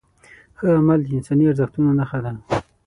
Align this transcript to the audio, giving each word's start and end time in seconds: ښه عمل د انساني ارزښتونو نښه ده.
ښه 0.57 0.67
عمل 0.79 0.99
د 1.05 1.09
انساني 1.17 1.43
ارزښتونو 1.51 1.89
نښه 1.99 2.19
ده. 2.23 2.31